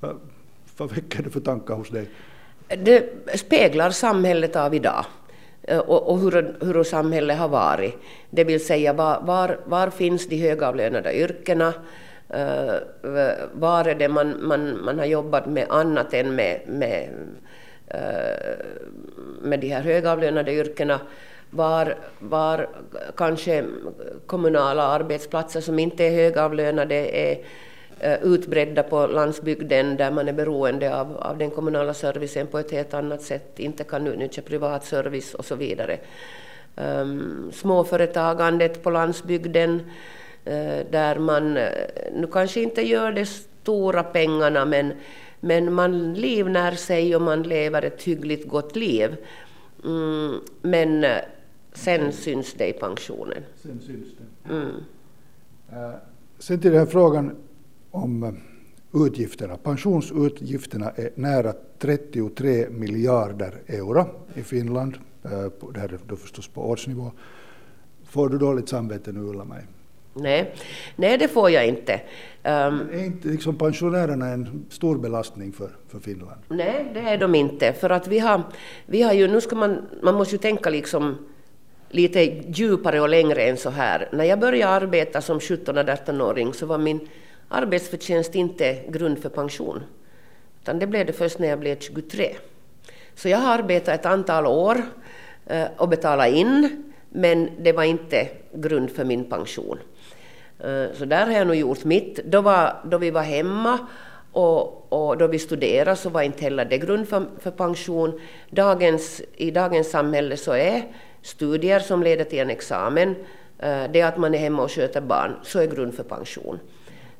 Vad, 0.00 0.20
vad 0.76 0.90
väcker 0.94 1.22
det 1.22 1.30
för 1.30 1.40
tankar 1.40 1.74
hos 1.74 1.88
dig? 1.88 2.08
Det 2.68 3.12
speglar 3.38 3.90
samhället 3.90 4.56
av 4.56 4.74
idag 4.74 5.04
eh, 5.62 5.78
och, 5.78 6.10
och 6.12 6.18
hur, 6.18 6.56
hur 6.60 6.84
samhället 6.84 7.38
har 7.38 7.48
varit. 7.48 7.94
Det 8.30 8.44
vill 8.44 8.64
säga 8.64 8.92
var, 8.92 9.22
var, 9.22 9.60
var 9.66 9.90
finns 9.90 10.28
de 10.28 10.36
högavlönade 10.36 11.18
yrkena? 11.18 11.74
Uh, 12.30 12.78
var 13.52 13.84
är 13.84 13.94
det 13.94 14.08
man, 14.08 14.46
man, 14.46 14.84
man 14.84 14.98
har 14.98 15.06
jobbat 15.06 15.46
med 15.46 15.66
annat 15.70 16.14
än 16.14 16.34
med, 16.34 16.60
med, 16.66 17.08
uh, 17.94 18.64
med 19.42 19.60
de 19.60 19.68
här 19.68 19.82
högavlönade 19.82 20.52
yrkena? 20.52 21.00
Var, 21.50 21.94
var 22.18 22.68
kanske 23.16 23.64
kommunala 24.26 24.82
arbetsplatser 24.82 25.60
som 25.60 25.78
inte 25.78 26.04
är 26.04 26.10
högavlönade 26.10 26.94
är, 26.94 27.38
eh, 28.00 28.22
utbredda 28.22 28.82
på 28.82 29.06
landsbygden 29.06 29.96
där 29.96 30.10
man 30.10 30.28
är 30.28 30.32
beroende 30.32 30.96
av, 30.96 31.16
av 31.16 31.38
den 31.38 31.50
kommunala 31.50 31.94
servicen 31.94 32.46
på 32.46 32.58
ett 32.58 32.70
helt 32.70 32.94
annat 32.94 33.22
sätt, 33.22 33.58
inte 33.58 33.84
kan 33.84 34.06
utnyttja 34.06 34.42
privat 34.42 34.84
service 34.84 35.34
och 35.34 35.44
så 35.44 35.54
vidare. 35.54 35.98
Um, 36.76 37.50
småföretagandet 37.54 38.82
på 38.82 38.90
landsbygden 38.90 39.70
uh, 39.74 39.86
där 40.90 41.18
man 41.18 41.56
uh, 41.56 41.68
nu 42.12 42.26
kanske 42.32 42.62
inte 42.62 42.82
gör 42.82 43.12
de 43.12 43.26
stora 43.26 44.02
pengarna 44.02 44.64
men, 44.64 44.92
men 45.40 45.72
man 45.72 46.14
livnär 46.14 46.72
sig 46.72 47.16
och 47.16 47.22
man 47.22 47.42
lever 47.42 47.82
ett 47.82 48.02
hyggligt 48.02 48.48
gott 48.48 48.76
liv. 48.76 49.16
Mm, 49.84 50.40
men 50.62 51.04
uh, 51.04 51.10
sen 51.72 52.12
syns 52.12 52.54
det 52.54 52.68
i 52.68 52.72
pensionen. 52.72 53.42
Sen 53.62 53.80
syns 53.80 54.08
det. 54.18 54.52
Mm. 54.52 54.70
Sen 56.38 56.60
till 56.60 56.70
den 56.70 56.80
här 56.80 56.86
frågan 56.86 57.36
om 57.90 58.36
utgifterna. 58.94 59.56
Pensionsutgifterna 59.56 60.90
är 60.90 61.10
nära 61.14 61.52
33 61.78 62.70
miljarder 62.70 63.62
euro 63.66 64.06
i 64.34 64.42
Finland. 64.42 64.94
Eh, 65.22 65.70
det 65.74 65.80
här 65.80 65.88
är 65.92 65.98
då 66.06 66.16
förstås 66.16 66.48
på 66.48 66.70
årsnivå. 66.70 67.12
Får 68.04 68.28
du 68.28 68.38
dåligt 68.38 68.68
samvete 68.68 69.12
nu 69.12 69.20
Ulla-Maj? 69.20 69.66
Nej. 70.14 70.54
Nej, 70.96 71.18
det 71.18 71.28
får 71.28 71.50
jag 71.50 71.66
inte. 71.66 71.92
Um, 72.42 72.88
är 72.92 73.04
inte 73.04 73.28
liksom 73.28 73.58
pensionärerna 73.58 74.28
en 74.28 74.66
stor 74.70 74.98
belastning 74.98 75.52
för, 75.52 75.70
för 75.88 75.98
Finland? 75.98 76.40
Nej, 76.48 76.90
det 76.94 77.00
är 77.00 77.18
de 77.18 77.34
inte. 77.34 77.72
För 77.72 77.90
att 77.90 78.08
vi 78.08 78.18
har, 78.18 78.42
vi 78.86 79.02
har 79.02 79.12
ju, 79.12 79.28
nu 79.28 79.40
ska 79.40 79.56
man, 79.56 79.86
man 80.02 80.14
måste 80.14 80.34
ju 80.34 80.38
tänka 80.38 80.70
liksom 80.70 81.16
lite 81.88 82.20
djupare 82.46 83.00
och 83.00 83.08
längre 83.08 83.42
än 83.42 83.56
så 83.56 83.70
här. 83.70 84.08
När 84.12 84.24
jag 84.24 84.40
började 84.40 84.72
arbeta 84.72 85.20
som 85.20 85.38
17-18-åring 85.38 86.52
så 86.52 86.66
var 86.66 86.78
min 86.78 87.08
arbetsförtjänst 87.48 88.34
inte 88.34 88.78
grund 88.88 89.18
för 89.18 89.28
pension. 89.28 89.82
Utan 90.62 90.78
det 90.78 90.86
blev 90.86 91.06
det 91.06 91.12
först 91.12 91.38
när 91.38 91.48
jag 91.48 91.58
blev 91.58 91.78
23. 91.78 92.36
Så 93.14 93.28
jag 93.28 93.38
har 93.38 93.58
arbetat 93.58 94.00
ett 94.00 94.06
antal 94.06 94.46
år 94.46 94.82
eh, 95.46 95.66
och 95.76 95.88
betalat 95.88 96.28
in, 96.28 96.84
men 97.08 97.50
det 97.60 97.72
var 97.72 97.84
inte 97.84 98.28
grund 98.54 98.90
för 98.90 99.04
min 99.04 99.24
pension. 99.24 99.78
Eh, 100.64 100.96
så 100.98 101.04
där 101.04 101.26
har 101.26 101.32
jag 101.32 101.46
nog 101.46 101.56
gjort 101.56 101.84
mitt. 101.84 102.20
Då, 102.24 102.40
var, 102.40 102.76
då 102.84 102.98
vi 102.98 103.10
var 103.10 103.22
hemma 103.22 103.78
och, 104.32 104.92
och, 104.92 105.18
då 105.18 105.26
vi 105.26 105.38
studerade 105.38 105.96
så 105.96 106.10
var 106.10 106.22
inte 106.22 106.44
heller 106.44 106.64
det 106.64 106.78
grund 106.78 107.08
för, 107.08 107.26
för 107.38 107.50
pension. 107.50 108.20
Dagens, 108.50 109.22
I 109.36 109.50
dagens 109.50 109.90
samhälle 109.90 110.36
så 110.36 110.52
är 110.52 110.82
studier 111.22 111.80
som 111.80 112.02
leder 112.02 112.24
till 112.24 112.38
en 112.38 112.50
examen, 112.50 113.16
eh, 113.58 113.84
det 113.92 114.02
att 114.02 114.18
man 114.18 114.34
är 114.34 114.38
hemma 114.38 114.62
och 114.62 114.72
sköter 114.72 115.00
barn, 115.00 115.36
så 115.42 115.58
är 115.58 115.66
grund 115.66 115.94
för 115.94 116.02
pension. 116.02 116.58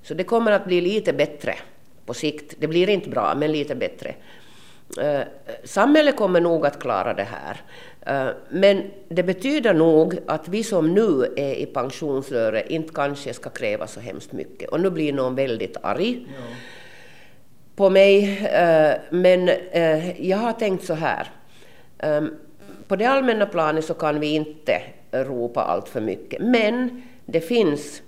Så 0.02 0.14
det 0.14 0.24
kommer 0.24 0.52
att 0.52 0.64
bli 0.64 0.80
lite 0.80 1.12
bättre 1.12 1.54
på 2.06 2.14
sikt. 2.14 2.54
Det 2.58 2.66
blir 2.66 2.88
inte 2.88 3.08
bra, 3.08 3.34
men 3.36 3.52
lite 3.52 3.74
bättre. 3.74 4.14
Eh, 5.00 5.20
samhället 5.64 6.16
kommer 6.16 6.40
nog 6.40 6.66
att 6.66 6.80
klara 6.80 7.14
det 7.14 7.28
här. 7.30 7.60
Uh, 8.10 8.30
men 8.48 8.82
det 9.08 9.22
betyder 9.22 9.74
nog 9.74 10.18
att 10.26 10.48
vi 10.48 10.64
som 10.64 10.94
nu 10.94 11.32
är 11.36 11.54
i 11.54 11.66
pensionsröret 11.66 12.70
inte 12.70 12.94
kanske 12.94 13.34
ska 13.34 13.50
kräva 13.50 13.86
så 13.86 14.00
hemskt 14.00 14.32
mycket. 14.32 14.68
Och 14.68 14.80
nu 14.80 14.90
blir 14.90 15.12
någon 15.12 15.34
väldigt 15.34 15.76
arg 15.82 16.26
ja. 16.26 16.56
på 17.76 17.90
mig. 17.90 18.40
Uh, 18.42 18.94
men 19.10 19.50
jag 20.16 20.38
har 20.38 20.52
tänkt 20.52 20.84
så 20.84 20.94
här. 20.94 21.30
Um, 22.02 22.36
på 22.88 22.96
det 22.96 23.04
allmänna 23.04 23.46
planet 23.46 23.84
så 23.84 23.94
kan 23.94 24.20
vi 24.20 24.34
inte 24.34 24.82
ropa 25.12 25.62
allt 25.62 25.88
för 25.88 26.00
mycket. 26.00 26.42
Men 26.42 27.02
det 27.26 27.40
finns 27.40 28.02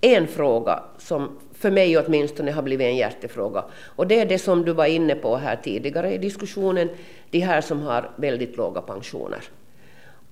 en 0.00 0.26
fråga 0.26 0.82
som 0.98 1.38
för 1.54 1.70
mig 1.70 1.98
åtminstone 1.98 2.52
har 2.52 2.62
blivit 2.62 2.84
en 2.84 2.96
hjärtefråga. 2.96 3.64
Och 3.96 4.06
det 4.06 4.20
är 4.20 4.26
det 4.26 4.38
som 4.38 4.64
du 4.64 4.72
var 4.72 4.86
inne 4.86 5.14
på 5.14 5.36
här 5.36 5.56
tidigare 5.56 6.14
i 6.14 6.18
diskussionen, 6.18 6.88
de 7.30 7.40
här 7.40 7.60
som 7.60 7.82
har 7.82 8.10
väldigt 8.16 8.56
låga 8.56 8.80
pensioner. 8.80 9.44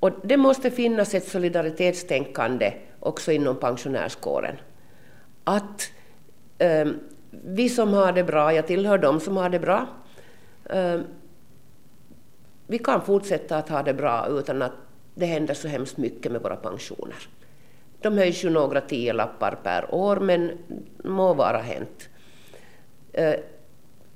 Och 0.00 0.10
det 0.22 0.36
måste 0.36 0.70
finnas 0.70 1.14
ett 1.14 1.28
solidaritetstänkande 1.28 2.74
också 3.00 3.32
inom 3.32 3.56
pensionärskåren. 3.56 4.56
Att 5.44 5.90
eh, 6.58 6.88
vi 7.30 7.68
som 7.68 7.92
har 7.92 8.12
det 8.12 8.24
bra, 8.24 8.52
jag 8.52 8.66
tillhör 8.66 8.98
dem 8.98 9.20
som 9.20 9.36
har 9.36 9.48
det 9.48 9.58
bra, 9.58 9.86
eh, 10.70 11.00
vi 12.66 12.78
kan 12.78 13.02
fortsätta 13.02 13.56
att 13.56 13.68
ha 13.68 13.82
det 13.82 13.94
bra 13.94 14.26
utan 14.28 14.62
att 14.62 14.72
det 15.14 15.26
händer 15.26 15.54
så 15.54 15.68
hemskt 15.68 15.96
mycket 15.96 16.32
med 16.32 16.42
våra 16.42 16.56
pensioner. 16.56 17.16
De 18.00 18.18
höjs 18.18 18.44
ju 18.44 18.50
några 18.50 18.80
tiolappar 18.80 19.58
per 19.62 19.94
år, 19.94 20.16
men 20.16 20.50
må 21.04 21.34
vara 21.34 21.58
hänt. 21.58 22.08
Eh, 23.12 23.34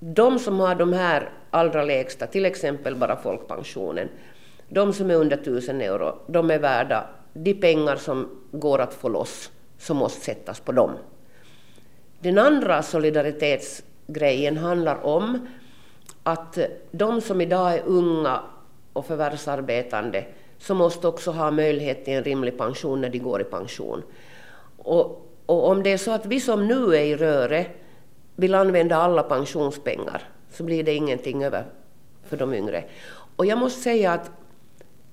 de 0.00 0.38
som 0.38 0.60
har 0.60 0.74
de 0.74 0.92
här 0.92 1.30
allra 1.52 1.85
lägsta, 1.85 2.26
till 2.26 2.47
exempel 2.47 2.97
bara 2.97 3.16
folkpensionen, 3.16 4.09
de 4.68 4.92
som 4.92 5.11
är 5.11 5.14
under 5.14 5.37
1000 5.37 5.80
euro, 5.80 6.18
de 6.26 6.50
är 6.50 6.59
värda 6.59 7.06
de 7.32 7.54
pengar 7.54 7.97
som 7.97 8.28
går 8.52 8.78
att 8.78 8.94
få 8.94 9.09
loss, 9.09 9.50
som 9.78 9.97
måste 9.97 10.21
sättas 10.21 10.61
på 10.61 10.73
dem. 10.73 10.90
Den 12.21 12.38
andra 12.38 12.82
solidaritetsgrejen 12.82 14.56
handlar 14.56 15.04
om 15.06 15.47
att 16.23 16.59
de 16.90 17.21
som 17.21 17.40
idag 17.40 17.75
är 17.75 17.82
unga 17.87 18.40
och 18.92 19.06
förvärvsarbetande 19.06 20.25
så 20.59 20.75
måste 20.75 21.09
också 21.09 21.30
ha 21.30 21.50
möjlighet 21.50 22.04
till 22.04 22.14
en 22.14 22.25
rimlig 22.25 22.59
pension 22.59 23.00
när 23.00 23.09
de 23.09 23.18
går 23.18 23.40
i 23.40 23.44
pension. 23.44 24.02
Och, 24.76 25.28
och 25.47 25.68
om 25.68 25.82
det 25.82 25.92
är 25.92 25.99
så 25.99 26.11
att 26.11 26.26
vi 26.26 26.40
som 26.40 26.66
nu 26.66 26.97
är 26.97 27.02
i 27.02 27.16
röre 27.16 27.66
vill 28.37 28.54
använda 28.54 28.97
alla 28.97 29.23
pensionspengar 29.23 30.23
så 30.52 30.64
blir 30.64 30.85
det 30.85 30.94
ingenting 30.94 31.44
över 31.44 31.64
för 32.23 32.37
de 32.37 32.54
yngre. 32.54 32.85
Och 33.37 33.47
jag 33.47 33.59
måste 33.59 33.80
säga 33.80 34.12
att 34.12 34.30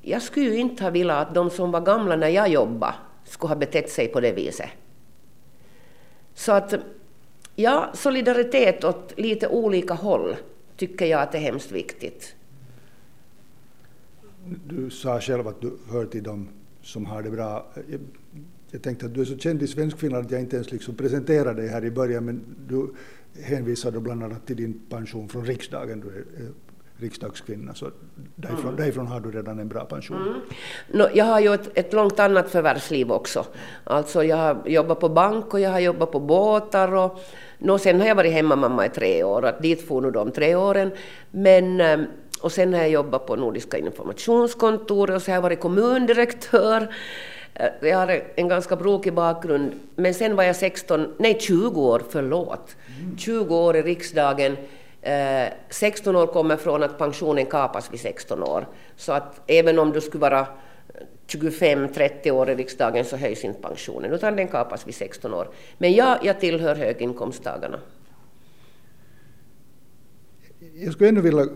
jag 0.02 0.22
skulle 0.22 0.46
ju 0.46 0.58
inte 0.58 0.84
ha 0.84 0.92
velat 0.92 1.28
att 1.28 1.36
de 1.36 1.50
som 1.50 1.72
var 1.72 1.82
gamla 1.82 2.16
när 2.16 2.28
jag 2.28 2.50
jobbade 2.50 2.94
skulle 3.24 3.50
ha 3.50 3.56
betett 3.56 3.90
sig 3.90 4.08
på 4.08 4.20
det 4.20 4.32
viset. 4.32 4.70
Så 6.34 6.52
att, 6.52 6.74
ja, 7.56 7.90
solidaritet 7.94 8.84
åt 8.84 9.14
lite 9.18 9.48
olika 9.48 9.94
håll 9.94 10.36
tycker 10.78 11.06
jag 11.06 11.22
att 11.22 11.36
är 11.36 11.40
hemskt 11.40 11.72
viktigt. 11.72 12.36
Du 14.66 14.90
sa 14.90 15.22
själv 15.22 15.48
att 15.48 15.62
du 15.62 15.78
hör 15.92 16.06
till 16.06 16.24
dem 16.24 16.48
som 16.82 17.06
har 17.06 17.24
det 17.24 17.32
bra. 17.32 17.66
Jag, 17.76 18.00
jag 18.72 18.82
tänkte 18.82 19.06
att 19.06 19.14
du 19.14 19.22
är 19.22 19.26
så 19.26 19.38
känd 19.38 19.64
i 19.64 19.68
Svenskfinland 19.68 20.26
att 20.26 20.32
jag 20.32 20.42
inte 20.42 20.56
ens 20.56 20.72
liksom 20.72 20.96
presenterar 20.96 21.54
dig 21.54 21.68
här 21.68 21.86
i 21.86 21.92
början, 21.92 22.26
men 22.26 22.56
du 22.68 22.94
hänvisade 23.44 24.00
bland 24.00 24.24
annat 24.24 24.48
till 24.48 24.56
din 24.56 24.82
pension 24.90 25.30
från 25.30 25.46
riksdagen. 25.46 26.00
Du 26.00 26.08
är 26.08 26.24
riksdagskvinna, 27.02 27.74
så 27.74 27.92
därifrån, 28.36 28.64
mm. 28.66 28.76
därifrån 28.76 29.08
har 29.08 29.20
du 29.20 29.32
redan 29.32 29.60
en 29.60 29.68
bra 29.68 29.86
pension. 29.86 30.22
Mm. 30.22 30.42
No, 30.88 31.08
jag 31.14 31.26
har 31.26 31.40
ju 31.40 31.54
ett, 31.54 31.78
ett 31.78 31.94
långt 31.94 32.20
annat 32.20 32.50
förvärvsliv 32.50 33.12
också. 33.12 33.46
Alltså 33.84 34.24
jag 34.24 34.38
har 34.38 34.62
jobbat 34.66 35.00
på 35.00 35.10
bank 35.10 35.54
och 35.54 35.60
jag 35.60 35.70
har 35.70 35.80
jobbat 35.80 36.12
på 36.12 36.20
båtar 36.20 36.96
och 36.96 37.20
no, 37.58 37.78
sen 37.78 38.00
har 38.00 38.08
jag 38.08 38.16
varit 38.16 38.34
hemmamamma 38.34 38.86
i 38.86 38.90
tre 38.90 39.24
år, 39.24 39.46
att 39.46 39.62
dit 39.62 39.88
for 39.88 40.02
nu 40.02 40.12
de 40.12 40.32
tre 40.32 40.56
åren. 40.56 40.92
Men 41.32 41.82
ehm, 41.82 42.06
och 42.42 42.52
sen 42.52 42.74
har 42.74 42.82
jag 42.82 42.90
jobbat 42.90 43.26
på 43.26 43.36
Nordiska 43.36 43.78
informationskontoret 43.78 45.16
och 45.16 45.22
så 45.22 45.32
har 45.32 45.36
jag 45.36 45.42
varit 45.42 45.60
kommundirektör. 45.60 46.96
Eh, 47.60 47.90
jag 47.90 47.98
har 47.98 48.22
en 48.36 48.48
ganska 48.48 48.76
brokig 48.76 49.14
bakgrund, 49.14 49.72
men 49.96 50.14
sen 50.14 50.36
var 50.36 50.44
jag 50.44 50.56
16, 50.56 51.14
nej 51.18 51.38
20 51.40 51.82
år, 51.82 52.02
förlåt. 52.10 52.76
20 53.18 53.56
år 53.56 53.76
i 53.76 53.82
riksdagen. 53.82 54.58
Eh, 55.02 55.48
16 55.70 56.16
år 56.16 56.28
kommer 56.28 56.58
från 56.58 56.84
att 56.84 56.98
pensionen 56.98 57.46
kapas 57.46 57.94
vid 57.94 58.00
16 58.00 58.44
år. 58.44 58.68
Så 58.96 59.12
att 59.14 59.42
även 59.48 59.80
om 59.80 59.92
du 59.92 60.02
skulle 60.02 60.22
vara 60.22 60.48
25-30 61.28 62.32
år 62.32 62.50
i 62.50 62.56
riksdagen 62.56 63.06
så 63.06 63.18
höjs 63.18 63.44
inte 63.44 63.62
pensionen, 63.62 64.14
utan 64.14 64.36
den 64.36 64.48
kapas 64.48 64.88
vid 64.88 64.96
16 64.96 65.34
år. 65.34 65.50
Men 65.78 65.94
jag, 65.94 66.18
jag 66.24 66.40
tillhör 66.40 66.76
höginkomsttagarna. 66.76 67.80
Jag 70.74 70.94
skulle 70.94 71.10
ännu 71.10 71.22
vilja 71.22 71.48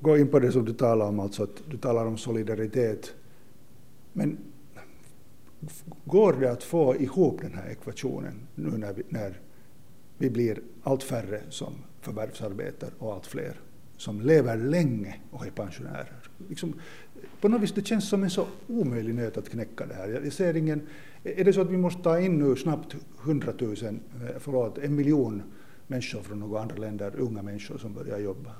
gå 0.00 0.18
in 0.18 0.28
på 0.28 0.38
det 0.38 0.52
som 0.52 0.64
du 0.64 0.72
talar 0.72 1.06
om, 1.06 1.20
alltså 1.20 1.42
att 1.42 1.62
du 1.70 1.76
talar 1.76 2.06
om 2.06 2.18
solidaritet. 2.18 3.14
Men 4.12 4.38
går 6.04 6.32
det 6.32 6.52
att 6.52 6.62
få 6.62 6.96
ihop 6.96 7.42
den 7.42 7.54
här 7.54 7.70
ekvationen 7.70 8.46
nu 8.54 8.70
när 8.70 8.92
vi, 8.92 9.02
när 9.08 9.40
vi 10.18 10.30
blir 10.30 10.60
allt 10.82 11.02
färre 11.02 11.40
som 11.48 11.72
förvärvsarbetar 12.00 12.90
och 12.98 13.12
allt 13.12 13.26
fler 13.26 13.60
som 13.96 14.20
lever 14.20 14.56
länge 14.56 15.16
och 15.30 15.46
är 15.46 15.50
pensionärer? 15.50 16.28
Liksom, 16.48 16.74
på 17.40 17.48
något 17.48 17.62
vis 17.62 17.72
det 17.72 17.86
känns 17.86 18.08
som 18.08 18.22
en 18.22 18.30
så 18.30 18.46
omöjlig 18.66 19.14
nöt 19.14 19.36
att 19.36 19.48
knäcka 19.48 19.86
det 19.86 19.94
här. 19.94 20.08
Jag 20.08 20.32
ser 20.32 20.56
ingen, 20.56 20.86
är 21.22 21.44
det 21.44 21.52
så 21.52 21.60
att 21.60 21.70
vi 21.70 21.76
måste 21.76 22.02
ta 22.02 22.20
in 22.20 22.38
nu 22.38 22.56
snabbt 22.56 22.96
100 23.24 23.52
000, 23.58 23.72
eh, 23.72 23.98
förlåt, 24.38 24.78
en 24.78 24.94
miljon 24.94 25.42
människor 25.86 26.22
från 26.22 26.40
några 26.40 26.60
andra 26.60 26.76
länder, 26.76 27.12
unga 27.16 27.42
människor 27.42 27.78
som 27.78 27.94
börjar 27.94 28.18
jobba? 28.18 28.50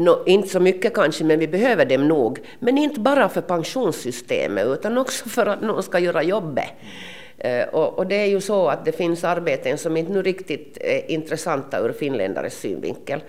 No, 0.00 0.22
inte 0.26 0.48
så 0.48 0.60
mycket 0.60 0.94
kanske, 0.94 1.24
men 1.24 1.38
vi 1.38 1.48
behöver 1.48 1.84
dem 1.84 2.08
nog. 2.08 2.38
Men 2.58 2.78
inte 2.78 3.00
bara 3.00 3.28
för 3.28 3.40
pensionssystemet, 3.40 4.66
utan 4.66 4.98
också 4.98 5.28
för 5.28 5.46
att 5.46 5.62
någon 5.62 5.82
ska 5.82 5.98
göra 5.98 6.22
jobbet. 6.22 6.70
Eh, 7.38 7.68
och, 7.68 7.98
och, 7.98 8.06
det 8.06 8.14
är 8.14 8.26
ju 8.26 8.40
så 8.40 8.68
att 8.68 8.84
det 8.84 8.92
finns 8.92 9.24
arbeten 9.24 9.78
som 9.78 9.96
inte 9.96 10.12
nu 10.12 10.22
riktigt 10.22 10.78
är 10.80 11.10
intressanta 11.10 11.80
ur 11.80 11.92
finländares 11.92 12.60
synvinkel. 12.60 13.20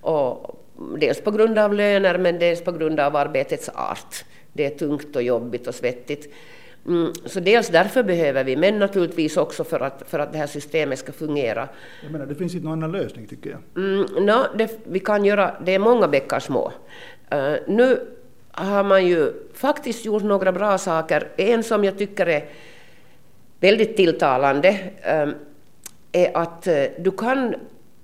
Och 0.00 0.60
dels 0.98 1.20
på 1.20 1.30
grund 1.30 1.58
av 1.58 1.74
löner 1.74 2.18
men 2.18 2.38
dels 2.38 2.64
på 2.64 2.72
grund 2.72 3.00
av 3.00 3.16
arbetets 3.16 3.68
art. 3.68 4.24
Det 4.52 4.64
är 4.66 4.70
tungt 4.70 5.16
och 5.16 5.22
jobbigt 5.22 5.66
och 5.66 5.74
svettigt. 5.74 6.34
Mm, 6.86 7.12
så 7.26 7.40
dels 7.40 7.68
därför 7.68 8.02
behöver 8.02 8.44
vi, 8.44 8.56
men 8.56 8.78
naturligtvis 8.78 9.36
också 9.36 9.64
för 9.64 9.80
att, 9.80 10.02
för 10.06 10.18
att 10.18 10.32
det 10.32 10.38
här 10.38 10.46
systemet 10.46 10.98
ska 10.98 11.12
fungera. 11.12 11.68
Jag 12.02 12.12
menar, 12.12 12.26
det 12.26 12.34
finns 12.34 12.54
inte 12.54 12.66
någon 12.66 12.78
annan 12.78 12.92
lösning 12.92 13.26
tycker 13.26 13.50
jag. 13.50 13.84
Mm, 13.84 14.26
no, 14.26 14.56
det, 14.58 14.80
vi 14.84 15.00
kan 15.00 15.24
göra, 15.24 15.56
det 15.64 15.74
är 15.74 15.78
många 15.78 16.08
bäckar 16.08 16.40
små. 16.40 16.72
Uh, 17.34 17.54
nu 17.66 18.00
har 18.50 18.84
man 18.84 19.06
ju 19.06 19.32
faktiskt 19.54 20.04
gjort 20.04 20.22
några 20.22 20.52
bra 20.52 20.78
saker. 20.78 21.28
En 21.36 21.62
som 21.62 21.84
jag 21.84 21.98
tycker 21.98 22.26
är 22.26 22.44
väldigt 23.60 23.96
tilltalande 23.96 24.70
uh, 24.70 25.34
är 26.12 26.36
att 26.36 26.66
uh, 26.66 27.02
du 27.02 27.10
kan 27.10 27.54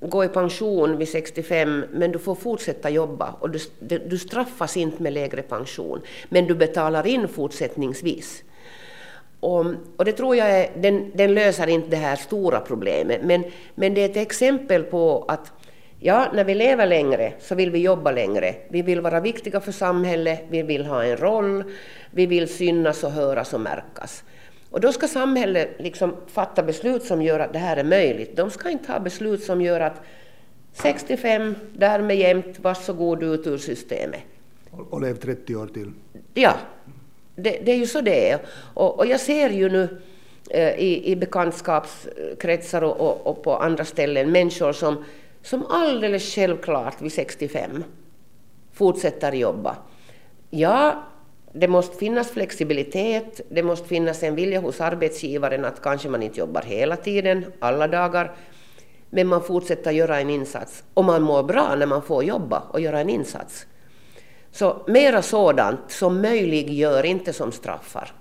gå 0.00 0.24
i 0.24 0.28
pension 0.28 0.96
vid 0.96 1.08
65 1.08 1.84
men 1.92 2.12
du 2.12 2.18
får 2.18 2.34
fortsätta 2.34 2.90
jobba 2.90 3.34
och 3.40 3.50
du, 3.50 3.58
du 3.98 4.18
straffas 4.18 4.76
inte 4.76 5.02
med 5.02 5.12
lägre 5.12 5.42
pension 5.42 6.00
men 6.28 6.46
du 6.46 6.54
betalar 6.54 7.06
in 7.06 7.28
fortsättningsvis. 7.28 8.42
Och, 9.40 9.66
och 9.96 10.04
det 10.04 10.12
tror 10.12 10.36
jag 10.36 10.50
är, 10.50 10.70
den, 10.76 11.10
den, 11.14 11.34
löser 11.34 11.66
inte 11.66 11.88
det 11.88 11.96
här 11.96 12.16
stora 12.16 12.60
problemet, 12.60 13.20
men, 13.22 13.44
men 13.74 13.94
det 13.94 14.00
är 14.00 14.08
ett 14.08 14.16
exempel 14.16 14.82
på 14.82 15.24
att 15.28 15.52
ja, 16.00 16.26
när 16.34 16.44
vi 16.44 16.54
lever 16.54 16.86
längre 16.86 17.32
så 17.40 17.54
vill 17.54 17.70
vi 17.70 17.78
jobba 17.78 18.10
längre. 18.10 18.54
Vi 18.68 18.82
vill 18.82 19.00
vara 19.00 19.20
viktiga 19.20 19.60
för 19.60 19.72
samhället, 19.72 20.44
vi 20.48 20.62
vill 20.62 20.86
ha 20.86 21.04
en 21.04 21.16
roll, 21.16 21.64
vi 22.10 22.26
vill 22.26 22.48
synas 22.48 23.04
och 23.04 23.10
höras 23.10 23.54
och 23.54 23.60
märkas. 23.60 24.24
Och 24.70 24.80
då 24.80 24.92
ska 24.92 25.08
samhället 25.08 25.70
liksom 25.78 26.16
fatta 26.26 26.62
beslut 26.62 27.02
som 27.02 27.22
gör 27.22 27.40
att 27.40 27.52
det 27.52 27.58
här 27.58 27.76
är 27.76 27.84
möjligt. 27.84 28.36
De 28.36 28.50
ska 28.50 28.70
inte 28.70 28.92
ha 28.92 29.00
beslut 29.00 29.42
som 29.42 29.62
gör 29.62 29.80
att 29.80 30.02
65, 30.72 31.54
därmed 31.72 32.16
jämt, 32.16 32.58
varsågod 32.58 33.22
ut 33.22 33.46
ur 33.46 33.58
systemet. 33.58 34.20
Och, 34.70 35.00
lev 35.00 35.16
30 35.16 35.56
år 35.56 35.66
till. 35.66 35.92
Ja, 36.34 36.56
det, 37.38 37.58
det, 37.64 37.72
är 37.72 37.76
ju 37.76 37.86
så 37.86 38.00
det 38.00 38.30
är. 38.30 38.38
Och, 38.74 38.98
och 38.98 39.06
jag 39.06 39.20
ser 39.20 39.50
ju 39.50 39.68
nu 39.68 40.00
eh, 40.50 40.74
i, 40.74 41.12
i 41.12 41.16
bekantskapskretsar 41.16 42.82
och, 42.82 43.00
och, 43.00 43.26
och, 43.26 43.42
på 43.42 43.56
andra 43.56 43.84
ställen 43.84 44.32
människor 44.32 44.72
som, 44.72 45.04
som 45.42 45.66
alldeles 45.66 46.34
självklart 46.34 47.02
vid 47.02 47.12
65 47.12 47.84
fortsätter 48.72 49.32
jobba. 49.32 49.76
Ja, 50.50 51.02
det 51.52 51.68
måste 51.68 51.96
finnas 51.96 52.30
flexibilitet, 52.30 53.40
det 53.48 53.62
måste 53.62 53.88
finnas 53.88 54.22
en 54.22 54.34
vilja 54.34 54.60
hos 54.60 54.80
arbetsgivaren 54.80 55.64
att 55.64 55.82
kanske 55.82 56.08
man 56.08 56.22
inte 56.22 56.38
jobbar 56.38 56.62
hela 56.62 56.96
tiden, 56.96 57.44
alla 57.58 57.88
dagar, 57.88 58.36
men 59.10 59.26
man 59.26 59.42
fortsätter 59.42 59.90
göra 59.90 60.20
en 60.20 60.30
insats. 60.30 60.84
Och 60.94 61.04
man 61.04 61.22
mår 61.22 61.42
bra 61.42 61.74
när 61.78 61.86
man 61.86 62.02
får 62.02 62.24
jobba 62.24 62.62
och 62.70 62.80
göra 62.80 63.00
en 63.00 63.10
insats. 63.10 63.66
Så 64.58 64.82
mera 64.86 65.22
sådant 65.22 65.80
som 65.88 66.20
möjliggör, 66.20 67.04
inte 67.06 67.32
som 67.32 67.52
straffar. 67.52 68.12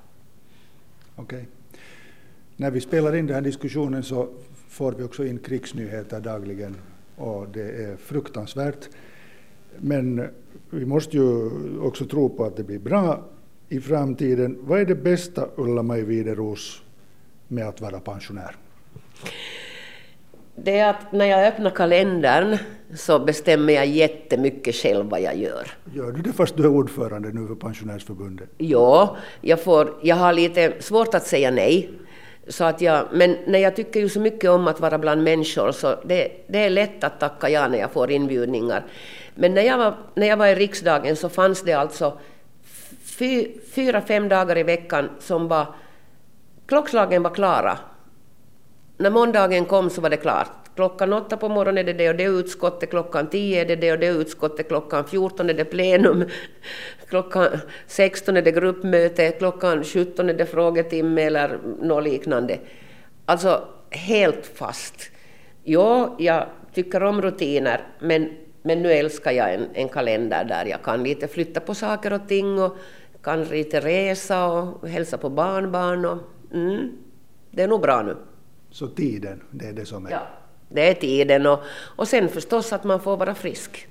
Okej. 1.16 1.38
Okay. 1.38 1.46
När 2.56 2.72
vi 2.72 2.82
spelar 2.82 3.16
in 3.16 3.28
den 3.28 3.36
här 3.36 3.42
diskussionen 3.42 4.04
så 4.04 4.28
får 4.70 4.92
vi 4.92 5.04
också 5.04 5.26
in 5.26 5.40
krigsnyheter 5.40 6.20
dagligen 6.20 6.76
och 7.16 7.48
det 7.50 7.84
är 7.84 7.96
fruktansvärt. 7.96 8.90
Men 9.78 10.30
vi 10.70 10.86
måste 10.86 11.18
ju 11.18 11.50
också 11.80 12.06
tro 12.06 12.30
på 12.30 12.46
att 12.46 12.58
det 12.58 12.64
blir 12.64 12.80
bra 12.80 13.24
i 13.70 13.80
framtiden. 13.80 14.58
Vad 14.62 14.80
är 14.80 14.86
det 14.86 14.96
bästa, 14.96 15.48
Ulla-Maj 15.56 16.04
Wideros, 16.04 16.82
med 17.48 17.68
att 17.68 17.82
vara 17.82 18.00
pensionär? 18.00 18.56
Det 20.64 20.80
är 20.80 20.90
att 20.90 21.12
när 21.12 21.26
jag 21.26 21.48
öppnar 21.48 21.70
kalendern 21.70 22.58
så 22.96 23.20
bestämmer 23.20 23.74
jag 23.74 23.86
jättemycket 23.86 24.76
själv 24.76 25.06
vad 25.06 25.22
jag 25.22 25.38
gör. 25.38 25.68
Gör 25.94 26.12
du 26.12 26.22
det 26.22 26.34
fast 26.34 26.58
du 26.58 26.64
är 26.64 26.68
ordförande 26.68 27.30
nu 27.30 27.48
för 27.48 27.56
Pensionärsförbundet? 27.56 28.50
Ja, 28.58 29.18
jag, 29.42 29.64
får, 29.64 29.94
jag 30.02 30.16
har 30.16 30.34
lite 30.34 30.74
svårt 30.80 31.14
att 31.14 31.28
säga 31.28 31.52
nej. 31.52 31.90
Så 32.48 32.64
att 32.64 32.82
jag, 32.82 33.08
men 33.14 33.38
när 33.48 33.60
jag 33.60 33.76
tycker 33.76 34.00
ju 34.00 34.10
så 34.10 34.20
mycket 34.20 34.50
om 34.50 34.68
att 34.68 34.80
vara 34.80 34.98
bland 34.98 35.24
människor 35.24 35.72
så 35.72 35.96
det, 36.06 36.32
det 36.48 36.66
är 36.66 36.70
lätt 36.70 37.04
att 37.04 37.20
tacka 37.20 37.50
ja 37.50 37.68
när 37.68 37.78
jag 37.78 37.92
får 37.92 38.12
inbjudningar. 38.12 38.86
Men 39.36 39.54
när 39.54 39.62
jag 39.62 39.78
var, 39.78 39.96
när 40.16 40.28
jag 40.28 40.38
var 40.38 40.48
i 40.48 40.56
riksdagen 40.56 41.16
så 41.16 41.30
fanns 41.30 41.62
det 41.62 41.74
alltså 41.74 42.20
fy, 43.04 43.48
fyra, 43.76 44.02
fem 44.02 44.30
dagar 44.30 44.58
i 44.58 44.64
veckan 44.64 45.10
som 45.20 45.48
var... 45.48 45.66
Klockslagen 46.68 47.24
var 47.24 47.30
klara. 47.30 47.78
När 48.98 49.10
måndagen 49.10 49.66
kom 49.66 49.90
så 49.90 50.02
var 50.02 50.10
det 50.10 50.18
klart. 50.18 50.52
Klockan 50.76 51.14
åtta 51.14 51.38
på 51.38 51.50
morgonen 51.50 51.78
är 51.78 51.84
det 51.84 51.94
det 51.94 52.10
och 52.10 52.16
det 52.16 52.24
utskottet, 52.24 52.90
klockan 52.90 53.30
tio 53.30 53.62
är 53.62 53.66
det 53.66 53.76
det 53.76 53.92
och 53.92 54.00
det 54.00 54.08
utskottet, 54.08 54.68
klockan 54.68 55.06
14 55.06 55.50
är 55.50 55.54
det 55.54 55.66
plenum, 55.66 56.26
klockan 57.10 57.48
16 57.88 58.38
är 58.38 58.42
det 58.42 58.52
gruppmöte, 58.52 59.32
klockan 59.32 59.84
17 59.84 60.30
är 60.30 60.34
det 60.34 60.46
frågetimme 60.46 61.22
eller 61.22 61.60
något 61.82 62.04
liknande. 62.04 62.60
Alltså 63.26 63.68
helt 63.90 64.46
fast. 64.46 65.12
Ja, 65.64 66.16
jag 66.20 66.46
tycker 66.74 67.04
om 67.04 67.22
rutiner, 67.22 67.88
men 68.00 68.30
men 68.62 68.82
nu 68.82 68.92
älskar 68.92 69.32
jag 69.32 69.54
en, 69.54 69.68
en 69.74 69.90
kalender 69.90 70.46
där 70.46 70.66
jag 70.66 70.84
kan 70.84 71.04
lite 71.04 71.28
flytta 71.28 71.60
på 71.60 71.76
saker 71.76 72.14
och 72.14 72.28
ting 72.28 72.62
och 72.62 72.78
kan 73.22 73.44
lite 73.44 73.80
resa 73.80 74.46
och 74.46 74.88
hälsa 74.90 75.18
på 75.18 75.30
barnbarn. 75.30 76.06
Och, 76.06 76.18
mm, 76.54 76.92
det 77.52 77.64
är 77.64 77.68
nog 77.68 77.82
bra 77.82 78.02
nu. 78.02 78.18
Så 78.78 78.88
tiden, 78.88 79.42
det 79.52 79.66
är 79.66 79.74
det 79.74 79.86
som 79.86 80.06
är? 80.06 80.12
Ja, 80.12 80.28
det 80.70 80.90
är 80.90 80.94
tiden 80.94 81.46
och, 81.46 81.60
och 81.96 82.08
sen 82.08 82.30
förstås 82.30 82.74
att 82.74 82.84
man 82.84 83.00
får 83.00 83.18
vara 83.18 83.36
frisk. 83.36 83.88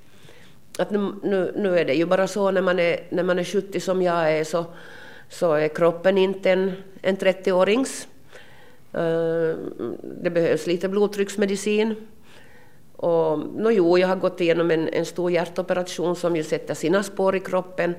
Att 0.79 0.91
nu, 0.91 1.13
nu, 1.23 1.53
nu 1.55 1.79
är 1.79 1.85
det 1.85 1.93
ju 1.93 2.05
bara 2.05 2.27
så 2.27 2.51
när 2.51 2.61
man 2.61 2.79
är, 2.79 2.99
när 3.09 3.23
man 3.23 3.39
är 3.39 3.43
70 3.43 3.79
som 3.79 4.01
jag 4.01 4.31
är 4.31 4.43
så, 4.43 4.65
så 5.29 5.53
är 5.53 5.67
kroppen 5.67 6.17
inte 6.17 6.51
en, 6.51 6.71
en 7.01 7.17
30-årings. 7.17 8.07
Uh, 8.95 9.01
eh, 9.01 9.55
det 10.23 10.29
behövs 10.29 10.67
lite 10.67 10.89
blodtrycksmedicin 10.89 11.95
och, 12.95 13.39
no, 13.39 13.71
jo, 13.71 13.97
jag 13.97 14.07
har 14.07 14.15
gått 14.15 14.41
igenom 14.41 14.71
en, 14.71 14.87
en 14.87 15.05
stor 15.05 15.31
hjärtoperation 15.31 16.15
som 16.15 16.35
ju 16.35 16.43
sätter 16.43 16.73
sina 16.73 17.03
spår 17.03 17.35
i 17.35 17.39
kroppen. 17.39 17.95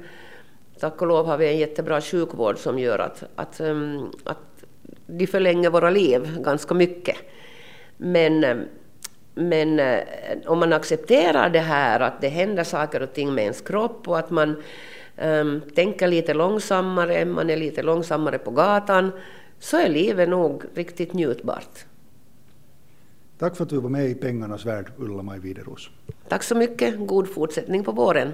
Tack 0.80 1.02
och 1.02 1.08
lov 1.08 1.26
har 1.26 1.38
vi 1.38 1.48
en 1.48 1.58
jättebra 1.58 2.00
sjukvård 2.00 2.58
som 2.58 2.78
gör 2.78 2.98
att, 2.98 3.24
att, 3.34 3.60
um, 3.60 4.12
att 4.24 4.47
de 5.08 5.26
förlänger 5.26 5.70
våra 5.70 5.90
liv 5.90 6.38
ganska 6.42 6.74
mycket. 6.74 7.16
Men, 7.96 8.64
men 9.34 9.80
uh, 9.80 9.98
om 10.46 10.58
man 10.58 10.72
accepterar 10.72 11.50
det 11.50 11.60
här 11.60 12.00
att 12.00 12.20
det 12.20 12.28
händer 12.28 12.64
saker 12.64 13.02
och 13.02 13.12
ting 13.12 13.34
med 13.34 13.42
ens 13.42 13.60
kropp 13.60 14.08
och 14.08 14.18
att 14.18 14.30
man 14.30 14.62
um, 15.22 15.62
tänker 15.74 16.08
lite 16.08 16.34
långsammare, 16.34 17.24
man 17.24 17.50
är 17.50 17.56
lite 17.56 17.82
långsammare 17.82 18.38
på 18.38 18.50
gatan, 18.50 19.12
så 19.58 19.76
är 19.76 19.88
livet 19.88 20.28
nog 20.28 20.62
riktigt 20.74 21.12
njutbart. 21.12 21.84
Tack 23.38 23.56
för 23.56 23.64
att 23.64 23.70
du 23.70 23.80
var 23.80 23.90
med 23.90 24.10
i 24.10 24.14
Pengarnas 24.14 24.66
värld, 24.66 24.92
Ulla-Maj 24.96 25.38
Wideros. 25.38 25.90
Tack 26.28 26.42
så 26.42 26.54
mycket. 26.54 26.94
God 26.98 27.28
fortsättning 27.28 27.84
på 27.84 27.92
våren. 27.92 28.32